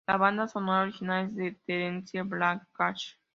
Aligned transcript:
La 0.07 0.17
banda 0.17 0.47
sonora 0.47 0.81
original 0.83 1.27
es 1.29 1.35
de 1.35 1.51
Terence 1.65 2.19
Blanchard. 2.23 3.15